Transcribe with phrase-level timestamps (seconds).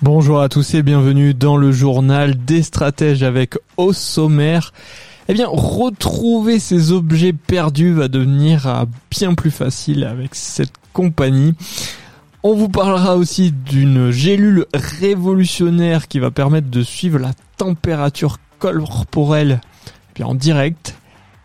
[0.00, 4.72] Bonjour à tous et bienvenue dans le journal des stratèges avec au sommaire.
[5.26, 11.54] Eh bien, retrouver ces objets perdus va devenir euh, bien plus facile avec cette compagnie.
[12.44, 19.60] On vous parlera aussi d'une gélule révolutionnaire qui va permettre de suivre la température corporelle
[20.16, 20.94] eh en direct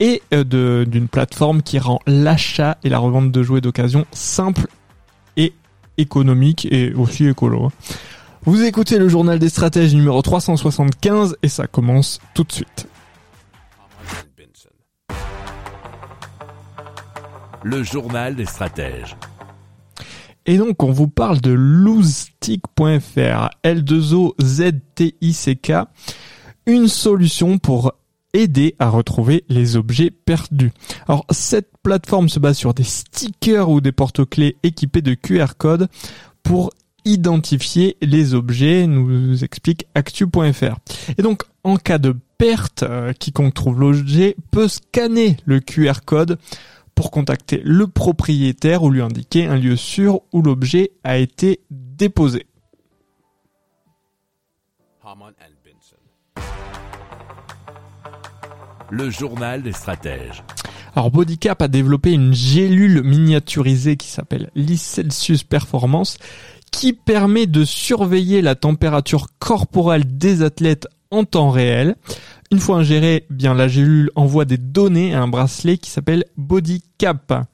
[0.00, 4.68] et euh, d'une plateforme qui rend l'achat et la revente de jouets d'occasion simple
[5.36, 5.52] et
[5.98, 7.66] économique et aussi écolo.
[7.66, 7.72] hein.
[8.44, 12.86] Vous écoutez le journal des stratèges numéro 375 et ça commence tout de suite.
[17.64, 19.16] Le journal des stratèges.
[20.46, 25.84] Et donc on vous parle de loosetick.fr, L2OZTICK,
[26.66, 27.92] une solution pour
[28.32, 30.72] aider à retrouver les objets perdus.
[31.08, 35.88] Alors cette plateforme se base sur des stickers ou des porte-clés équipés de QR codes
[36.42, 36.70] pour
[37.04, 40.76] identifier les objets, nous explique actu.fr.
[41.16, 46.38] Et donc en cas de perte, euh, quiconque trouve l'objet peut scanner le QR code
[46.94, 52.46] pour contacter le propriétaire ou lui indiquer un lieu sûr où l'objet a été déposé.
[58.90, 60.42] Le journal des stratèges.
[60.96, 66.18] Alors Bodycap a développé une gélule miniaturisée qui s'appelle l'Icelsius Performance
[66.70, 71.96] qui permet de surveiller la température corporelle des athlètes en temps réel.
[72.50, 76.24] Une fois ingérée, eh bien la gélule envoie des données à un bracelet qui s'appelle
[76.36, 77.46] Bodycap.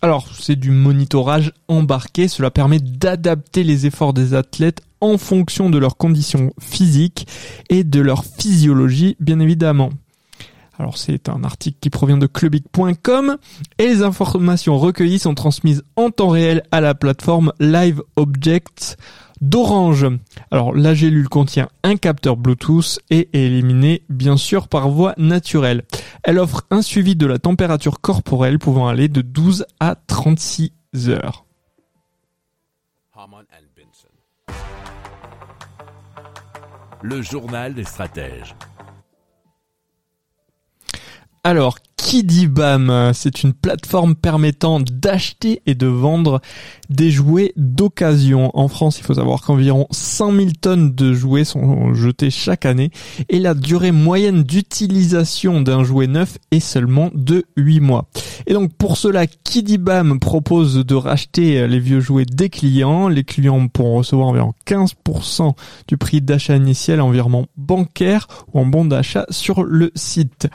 [0.00, 5.78] Alors, c'est du monitorage embarqué, cela permet d'adapter les efforts des athlètes en fonction de
[5.78, 7.26] leurs conditions physiques
[7.68, 9.90] et de leur physiologie, bien évidemment.
[10.82, 13.36] Alors c'est un article qui provient de clubic.com
[13.78, 18.96] et les informations recueillies sont transmises en temps réel à la plateforme Live Objects
[19.40, 20.08] d'Orange.
[20.50, 25.84] Alors la gélule contient un capteur Bluetooth et est éliminée bien sûr par voie naturelle.
[26.24, 30.72] Elle offre un suivi de la température corporelle pouvant aller de 12 à 36
[31.06, 31.44] heures.
[37.02, 38.56] Le journal des stratèges.
[41.44, 46.40] Alors, qui dit BAM C'est une plateforme permettant d'acheter et de vendre
[46.88, 48.52] des jouets d'occasion.
[48.54, 52.92] En France, il faut savoir qu'environ 100 000 tonnes de jouets sont jetés chaque année
[53.28, 58.06] et la durée moyenne d'utilisation d'un jouet neuf est seulement de 8 mois.
[58.46, 63.08] Et donc pour cela, qui dit BAM propose de racheter les vieux jouets des clients.
[63.08, 65.54] Les clients pourront recevoir environ 15%
[65.88, 67.12] du prix d'achat initial en
[67.56, 70.48] bancaire ou en bon d'achat sur le site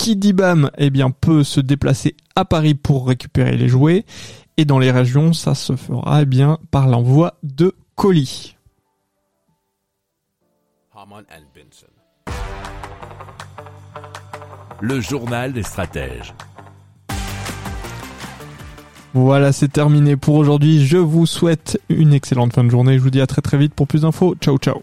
[0.00, 4.06] qui dit BAM eh bien, peut se déplacer à Paris pour récupérer les jouets.
[4.56, 8.56] Et dans les régions, ça se fera eh bien, par l'envoi de colis.
[14.80, 16.32] Le journal des stratèges.
[19.12, 20.86] Voilà, c'est terminé pour aujourd'hui.
[20.86, 22.94] Je vous souhaite une excellente fin de journée.
[22.94, 24.34] Je vous dis à très très vite pour plus d'infos.
[24.40, 24.82] Ciao ciao.